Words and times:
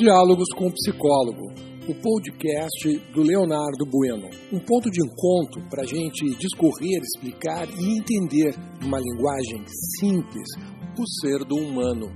Diálogos 0.00 0.48
com 0.56 0.66
o 0.66 0.72
Psicólogo, 0.72 1.52
o 1.86 1.94
podcast 1.94 3.12
do 3.12 3.20
Leonardo 3.20 3.84
Bueno. 3.84 4.30
Um 4.50 4.58
ponto 4.58 4.90
de 4.90 4.98
encontro 5.04 5.60
para 5.68 5.82
a 5.82 5.86
gente 5.86 6.24
discorrer, 6.38 7.02
explicar 7.02 7.68
e 7.68 7.98
entender, 7.98 8.56
numa 8.80 8.98
linguagem 8.98 9.62
simples, 10.00 10.48
o 10.98 11.04
ser 11.20 11.44
do 11.44 11.54
humano. 11.56 12.06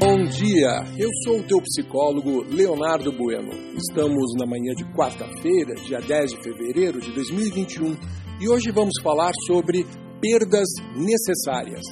Bom 0.00 0.24
dia, 0.24 0.82
eu 0.96 1.10
sou 1.22 1.40
o 1.40 1.46
teu 1.46 1.60
psicólogo 1.60 2.42
Leonardo 2.44 3.12
Bueno. 3.12 3.50
Estamos 3.76 4.32
na 4.38 4.46
manhã 4.46 4.72
de 4.74 4.84
quarta-feira, 4.96 5.74
dia 5.84 6.00
10 6.00 6.30
de 6.30 6.42
fevereiro 6.42 6.98
de 6.98 7.12
2021, 7.12 7.98
e 8.40 8.48
hoje 8.48 8.70
vamos 8.70 8.94
falar 9.02 9.32
sobre 9.46 9.84
perdas 10.22 10.68
necessárias 10.96 11.84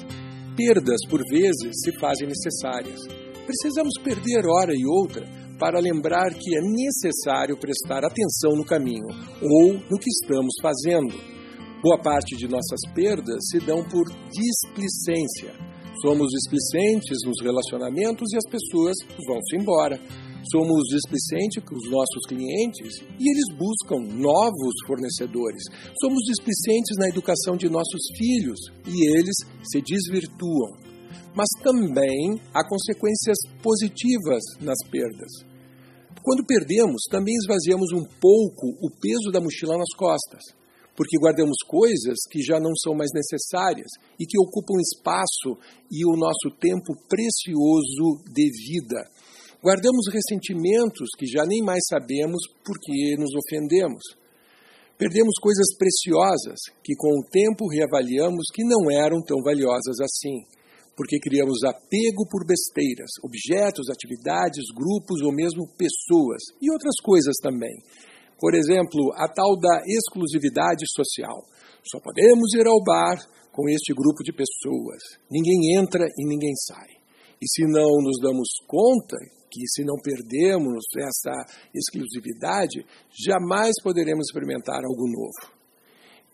perdas, 0.59 0.99
por 1.09 1.23
vezes, 1.31 1.71
se 1.85 1.93
fazem 2.01 2.27
necessárias. 2.27 2.99
Precisamos 3.47 3.95
perder 4.03 4.45
hora 4.45 4.75
e 4.75 4.85
outra 4.85 5.25
para 5.59 5.79
lembrar 5.79 6.35
que 6.35 6.57
é 6.57 6.61
necessário 6.61 7.57
prestar 7.57 8.05
atenção 8.05 8.57
no 8.57 8.65
caminho 8.65 9.07
ou 9.41 9.75
no 9.75 9.99
que 9.99 10.11
estamos 10.11 10.55
fazendo. 10.61 11.15
Boa 11.81 11.99
parte 12.03 12.37
de 12.37 12.49
nossas 12.49 12.81
perdas 12.93 13.39
se 13.51 13.61
dão 13.61 13.85
por 13.85 14.05
displicência. 14.31 15.55
Somos 16.03 16.29
displicentes 16.29 17.19
nos 17.25 17.41
relacionamentos 17.41 18.29
e 18.33 18.37
as 18.37 18.51
pessoas 18.51 18.97
vão-se 19.27 19.57
embora. 19.57 19.99
Somos 20.51 20.85
displicentes 20.89 21.63
com 21.65 21.75
os 21.75 21.91
nossos 21.91 22.25
clientes 22.27 23.01
e 23.19 23.29
eles 23.29 23.49
buscam 23.59 24.01
novos 24.01 24.75
fornecedores. 24.87 25.63
Somos 26.01 26.23
displicentes 26.25 26.97
na 26.97 27.09
educação 27.09 27.57
de 27.57 27.69
nossos 27.69 28.01
filhos 28.17 28.59
e 28.87 29.19
eles 29.19 29.37
se 29.63 29.83
desvirtuam. 29.83 30.79
Mas 31.35 31.49
também 31.63 32.41
há 32.55 32.67
consequências 32.67 33.37
positivas 33.63 34.43
nas 34.61 34.79
perdas. 34.91 35.31
Quando 36.23 36.47
perdemos, 36.47 37.03
também 37.11 37.35
esvaziamos 37.35 37.93
um 37.93 38.05
pouco 38.21 38.77
o 38.81 38.91
peso 38.91 39.31
da 39.31 39.41
mochila 39.41 39.77
nas 39.77 39.93
costas, 39.97 40.43
porque 40.97 41.19
guardamos 41.19 41.57
coisas 41.67 42.17
que 42.31 42.43
já 42.43 42.59
não 42.59 42.75
são 42.77 42.95
mais 42.95 43.11
necessárias 43.15 43.89
e 44.19 44.27
que 44.27 44.39
ocupam 44.39 44.81
espaço 44.81 45.57
e 45.91 46.05
o 46.05 46.17
nosso 46.17 46.51
tempo 46.59 46.95
precioso 47.09 48.25
de 48.33 48.51
vida. 48.51 49.09
Guardamos 49.61 50.07
ressentimentos 50.13 51.11
que 51.19 51.27
já 51.27 51.45
nem 51.45 51.61
mais 51.65 51.83
sabemos 51.91 52.47
por 52.65 52.79
que 52.79 53.17
nos 53.19 53.35
ofendemos. 53.35 54.03
Perdemos 54.97 55.35
coisas 55.43 55.67
preciosas 55.77 56.59
que 56.83 56.95
com 56.95 57.11
o 57.19 57.27
tempo 57.27 57.67
reavaliamos 57.67 58.47
que 58.55 58.63
não 58.63 58.87
eram 58.89 59.19
tão 59.21 59.43
valiosas 59.43 59.99
assim, 59.99 60.47
porque 60.95 61.19
criamos 61.19 61.65
apego 61.67 62.23
por 62.31 62.47
besteiras, 62.47 63.11
objetos, 63.23 63.91
atividades, 63.91 64.63
grupos 64.71 65.23
ou 65.23 65.35
mesmo 65.35 65.67
pessoas 65.75 66.55
e 66.63 66.71
outras 66.71 66.95
coisas 67.03 67.35
também. 67.43 67.83
Por 68.39 68.55
exemplo, 68.55 69.11
a 69.15 69.27
tal 69.27 69.59
da 69.59 69.83
exclusividade 69.87 70.87
social. 70.95 71.43
Só 71.83 71.99
podemos 71.99 72.55
ir 72.55 72.67
ao 72.67 72.79
bar 72.85 73.19
com 73.51 73.69
este 73.69 73.93
grupo 73.93 74.23
de 74.23 74.31
pessoas. 74.31 75.03
Ninguém 75.29 75.75
entra 75.75 76.07
e 76.07 76.27
ninguém 76.29 76.55
sai. 76.55 76.95
E 77.43 77.47
se 77.51 77.63
não 77.67 77.91
nos 78.03 78.21
damos 78.23 78.49
conta 78.69 79.19
que 79.51 79.67
se 79.69 79.85
não 79.85 79.97
perdemos 80.03 80.85
essa 80.97 81.47
exclusividade, 81.75 82.85
jamais 83.27 83.73
poderemos 83.83 84.27
experimentar 84.29 84.85
algo 84.85 85.07
novo. 85.07 85.59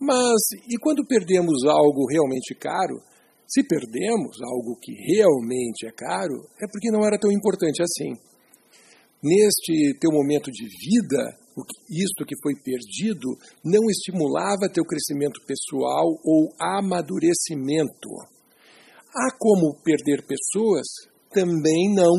Mas 0.01 0.41
e 0.69 0.77
quando 0.79 1.07
perdemos 1.07 1.65
algo 1.65 2.07
realmente 2.11 2.55
caro? 2.55 3.01
Se 3.47 3.62
perdemos 3.67 4.37
algo 4.42 4.77
que 4.81 4.92
realmente 5.15 5.86
é 5.86 5.92
caro, 5.92 6.48
é 6.61 6.67
porque 6.70 6.91
não 6.91 7.05
era 7.05 7.19
tão 7.19 7.30
importante 7.30 7.83
assim. 7.83 8.13
Neste 9.23 9.98
teu 10.01 10.11
momento 10.11 10.51
de 10.51 10.64
vida, 10.64 11.39
isto 11.89 12.27
que 12.27 12.35
foi 12.42 12.53
perdido 12.63 13.39
não 13.64 13.89
estimulava 13.89 14.73
teu 14.73 14.85
crescimento 14.85 15.41
pessoal 15.47 16.19
ou 16.24 16.48
amadurecimento. 16.61 18.11
Há 19.14 19.36
como 19.39 19.80
perder 19.83 20.27
pessoas? 20.27 20.86
Também 21.30 21.95
não 21.95 22.13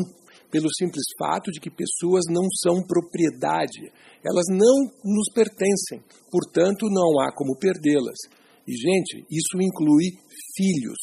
pelo 0.50 0.68
simples 0.74 1.04
fato 1.18 1.50
de 1.50 1.60
que 1.60 1.70
pessoas 1.70 2.24
não 2.28 2.44
são 2.62 2.82
propriedade. 2.82 3.92
Elas 4.24 4.46
não 4.50 4.76
nos 5.04 5.32
pertencem, 5.34 6.02
portanto, 6.30 6.88
não 6.90 7.20
há 7.20 7.32
como 7.32 7.58
perdê-las. 7.58 8.18
E, 8.66 8.72
gente, 8.72 9.24
isso 9.30 9.56
inclui 9.60 10.10
filhos. 10.56 10.98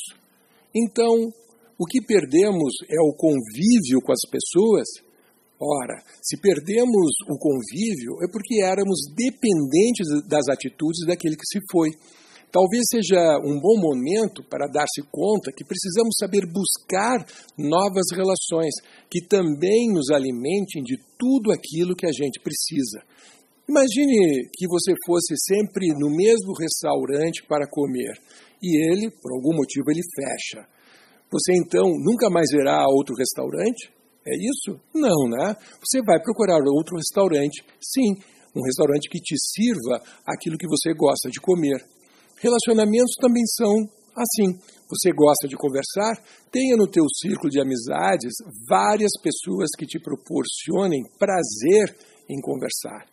Então, 0.76 1.32
o 1.80 1.86
que 1.86 2.02
perdemos 2.02 2.74
é 2.90 3.00
o 3.02 3.16
convívio 3.16 4.02
com 4.04 4.12
as 4.12 4.22
pessoas? 4.30 4.88
Ora, 5.60 6.04
se 6.22 6.36
perdemos 6.42 7.14
o 7.30 7.38
convívio 7.38 8.20
é 8.22 8.28
porque 8.30 8.62
éramos 8.62 9.00
dependentes 9.16 10.08
das 10.28 10.50
atitudes 10.50 11.06
daquele 11.08 11.38
que 11.38 11.46
se 11.46 11.60
foi. 11.72 11.90
Talvez 12.54 12.84
seja 12.86 13.18
um 13.42 13.60
bom 13.60 13.82
momento 13.82 14.44
para 14.46 14.70
dar-se 14.70 15.02
conta 15.10 15.52
que 15.52 15.66
precisamos 15.66 16.14
saber 16.20 16.46
buscar 16.46 17.26
novas 17.58 18.06
relações 18.14 18.70
que 19.10 19.26
também 19.26 19.90
nos 19.90 20.12
alimentem 20.12 20.84
de 20.84 21.02
tudo 21.18 21.52
aquilo 21.52 21.96
que 21.96 22.06
a 22.06 22.14
gente 22.14 22.40
precisa. 22.40 23.02
Imagine 23.68 24.46
que 24.54 24.68
você 24.68 24.94
fosse 25.04 25.34
sempre 25.50 25.98
no 25.98 26.14
mesmo 26.16 26.54
restaurante 26.54 27.42
para 27.50 27.66
comer 27.66 28.22
e 28.62 28.70
ele, 28.86 29.10
por 29.10 29.34
algum 29.34 29.58
motivo, 29.58 29.90
ele 29.90 30.06
fecha. 30.14 30.62
Você 31.32 31.54
então 31.58 31.90
nunca 32.06 32.30
mais 32.30 32.52
verá 32.52 32.86
outro 32.86 33.16
restaurante? 33.16 33.90
É 34.28 34.36
isso? 34.38 34.80
Não, 34.94 35.28
né? 35.28 35.58
Você 35.82 36.06
vai 36.06 36.22
procurar 36.22 36.62
outro 36.62 36.98
restaurante, 36.98 37.66
sim, 37.82 38.14
um 38.56 38.62
restaurante 38.64 39.10
que 39.10 39.18
te 39.18 39.36
sirva 39.42 40.06
aquilo 40.24 40.56
que 40.56 40.68
você 40.68 40.94
gosta 40.94 41.32
de 41.32 41.42
comer. 41.42 41.82
Relacionamentos 42.44 43.16
também 43.22 43.44
são 43.56 43.72
assim. 44.12 44.60
Você 44.90 45.16
gosta 45.16 45.48
de 45.48 45.56
conversar? 45.56 46.22
Tenha 46.52 46.76
no 46.76 46.92
teu 46.92 47.06
círculo 47.22 47.50
de 47.50 47.62
amizades 47.62 48.34
várias 48.68 49.12
pessoas 49.24 49.70
que 49.78 49.86
te 49.86 49.98
proporcionem 49.98 51.02
prazer 51.18 51.96
em 52.30 52.42
conversar. 52.42 53.08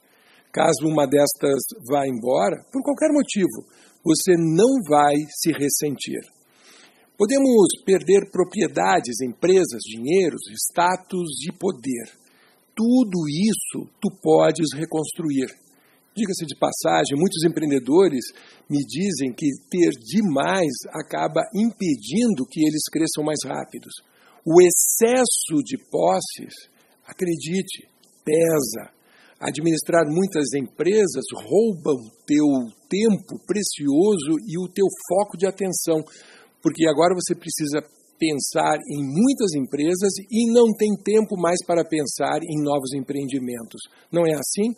Caso 0.53 0.83
uma 0.85 1.07
destas 1.07 1.63
vá 1.89 2.09
embora, 2.09 2.59
por 2.73 2.83
qualquer 2.83 3.13
motivo, 3.13 3.71
você 4.05 4.35
não 4.37 4.83
vai 4.89 5.15
se 5.31 5.53
ressentir. 5.53 6.21
Podemos 7.17 7.69
perder 7.87 8.31
propriedades, 8.33 9.21
empresas, 9.23 9.81
dinheiros, 9.87 10.41
status 10.73 11.29
e 11.47 11.53
poder. 11.57 12.19
Tudo 12.75 13.29
isso 13.29 13.89
tu 14.01 14.11
podes 14.21 14.75
reconstruir. 14.75 15.47
Diga-se 16.17 16.45
de 16.45 16.59
passagem, 16.59 17.17
muitos 17.17 17.45
empreendedores 17.45 18.25
me 18.69 18.79
dizem 18.85 19.33
que 19.33 19.47
ter 19.71 19.91
demais 20.01 20.73
acaba 20.93 21.41
impedindo 21.55 22.47
que 22.51 22.61
eles 22.67 22.83
cresçam 22.91 23.23
mais 23.25 23.39
rápidos. 23.45 23.93
O 24.45 24.61
excesso 24.61 25.63
de 25.65 25.79
posses, 25.91 26.55
acredite, 27.07 27.87
pesa. 28.25 28.91
Administrar 29.41 30.05
muitas 30.07 30.53
empresas 30.53 31.25
rouba 31.33 31.93
o 31.93 32.11
teu 32.27 32.47
tempo 32.89 33.41
precioso 33.47 34.37
e 34.47 34.59
o 34.59 34.69
teu 34.69 34.87
foco 35.09 35.39
de 35.39 35.47
atenção, 35.47 36.03
porque 36.61 36.87
agora 36.87 37.15
você 37.15 37.35
precisa 37.35 37.81
pensar 38.19 38.77
em 38.77 39.01
muitas 39.01 39.55
empresas 39.57 40.13
e 40.31 40.53
não 40.53 40.75
tem 40.77 40.95
tempo 41.03 41.41
mais 41.41 41.65
para 41.65 41.83
pensar 41.89 42.41
em 42.43 42.63
novos 42.63 42.93
empreendimentos. 42.93 43.81
Não 44.13 44.27
é 44.27 44.35
assim? 44.35 44.77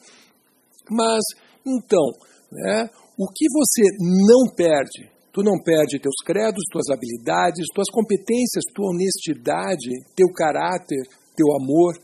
Mas, 0.91 1.23
então, 1.67 2.07
né, 2.51 2.91
o 3.19 3.27
que 3.29 3.47
você 3.53 3.83
não 4.01 4.55
perde? 4.55 5.11
Tu 5.33 5.43
não 5.43 5.63
perde 5.63 5.99
teus 5.99 6.17
credos, 6.25 6.63
tuas 6.71 6.89
habilidades, 6.91 7.65
tuas 7.75 7.89
competências, 7.91 8.65
tua 8.75 8.91
honestidade, 8.91 9.89
teu 10.15 10.29
caráter, 10.35 11.03
teu 11.35 11.47
amor. 11.57 11.95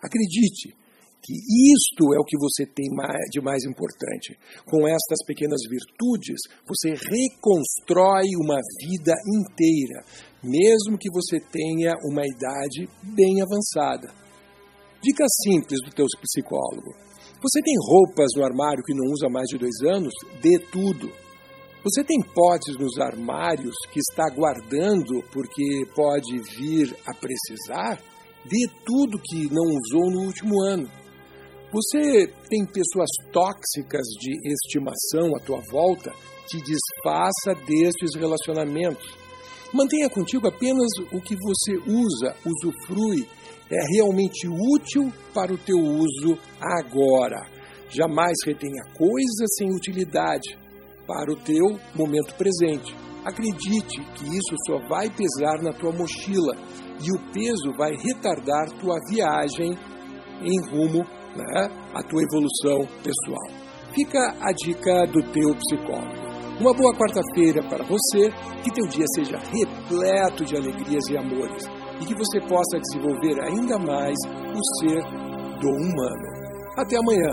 Acredite 0.00 0.76
que 1.20 1.34
isto 1.34 2.14
é 2.14 2.18
o 2.20 2.24
que 2.24 2.38
você 2.38 2.64
tem 2.64 2.86
de 3.30 3.40
mais 3.40 3.64
importante. 3.64 4.38
Com 4.64 4.86
estas 4.86 5.18
pequenas 5.26 5.60
virtudes, 5.68 6.40
você 6.66 6.90
reconstrói 6.90 8.28
uma 8.40 8.58
vida 8.80 9.14
inteira, 9.26 10.04
mesmo 10.42 10.96
que 10.96 11.10
você 11.10 11.40
tenha 11.50 11.92
uma 12.04 12.22
idade 12.24 12.88
bem 13.02 13.42
avançada. 13.42 14.08
Dica 15.02 15.24
simples 15.42 15.80
do 15.84 15.90
teu 15.90 16.06
psicólogo. 16.22 17.07
Você 17.40 17.62
tem 17.62 17.74
roupas 17.78 18.26
no 18.36 18.44
armário 18.44 18.82
que 18.84 18.94
não 18.94 19.12
usa 19.12 19.28
mais 19.28 19.46
de 19.46 19.58
dois 19.58 19.80
anos? 19.88 20.12
Dê 20.42 20.58
tudo. 20.72 21.08
Você 21.84 22.02
tem 22.02 22.20
potes 22.20 22.76
nos 22.76 22.98
armários 22.98 23.74
que 23.92 24.00
está 24.00 24.28
guardando 24.28 25.22
porque 25.32 25.86
pode 25.94 26.36
vir 26.56 26.96
a 27.06 27.14
precisar? 27.14 28.02
Dê 28.44 28.66
tudo 28.84 29.22
que 29.22 29.48
não 29.52 29.64
usou 29.64 30.10
no 30.10 30.26
último 30.26 30.60
ano. 30.62 30.90
Você 31.72 32.26
tem 32.48 32.64
pessoas 32.66 33.08
tóxicas 33.30 34.06
de 34.18 34.32
estimação 34.50 35.36
à 35.36 35.40
tua 35.40 35.60
volta? 35.70 36.12
Te 36.48 36.56
desfaça 36.58 37.54
destes 37.66 38.16
relacionamentos. 38.16 39.17
Mantenha 39.72 40.08
contigo 40.08 40.48
apenas 40.48 40.88
o 41.12 41.20
que 41.20 41.36
você 41.36 41.76
usa, 41.86 42.34
usufrui, 42.44 43.28
é 43.70 43.96
realmente 43.96 44.48
útil 44.48 45.12
para 45.34 45.52
o 45.52 45.58
teu 45.58 45.76
uso 45.76 46.38
agora. 46.58 47.46
Jamais 47.90 48.34
retenha 48.46 48.82
coisas 48.96 49.56
sem 49.58 49.74
utilidade 49.74 50.58
para 51.06 51.30
o 51.30 51.36
teu 51.36 51.78
momento 51.94 52.34
presente. 52.34 52.94
Acredite 53.24 54.00
que 54.14 54.24
isso 54.24 54.56
só 54.66 54.78
vai 54.88 55.10
pesar 55.10 55.62
na 55.62 55.72
tua 55.72 55.92
mochila 55.92 56.56
e 57.02 57.12
o 57.12 57.32
peso 57.32 57.76
vai 57.76 57.94
retardar 57.94 58.70
tua 58.80 58.96
viagem 59.10 59.76
em 60.42 60.60
rumo 60.70 61.04
né, 61.36 61.68
à 61.94 62.02
tua 62.02 62.22
evolução 62.22 62.86
pessoal. 63.02 63.68
Fica 63.94 64.34
a 64.40 64.52
dica 64.52 65.06
do 65.06 65.22
teu 65.32 65.54
psicólogo. 65.56 66.27
Uma 66.60 66.74
boa 66.74 66.92
quarta-feira 66.92 67.62
para 67.68 67.84
você, 67.84 68.30
que 68.64 68.72
teu 68.72 68.88
dia 68.88 69.04
seja 69.14 69.38
repleto 69.38 70.44
de 70.44 70.56
alegrias 70.56 71.04
e 71.08 71.16
amores 71.16 71.64
e 72.00 72.04
que 72.04 72.14
você 72.14 72.40
possa 72.40 72.80
desenvolver 72.80 73.40
ainda 73.44 73.78
mais 73.78 74.16
o 74.26 74.80
ser 74.80 75.00
do 75.60 75.68
humano. 75.68 76.26
Até 76.76 76.96
amanhã! 76.96 77.30